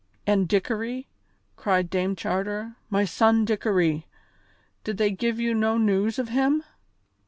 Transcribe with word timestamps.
"And 0.25 0.47
Dickory," 0.47 1.09
cried 1.55 1.91
Dame 1.91 2.15
Charter, 2.15 2.75
"my 2.89 3.05
son 3.05 3.45
Dickory! 3.45 4.07
Did 4.83 4.97
they 4.97 5.11
give 5.11 5.39
you 5.39 5.53
no 5.53 5.77
news 5.77 6.17
of 6.17 6.29
him?" 6.29 6.63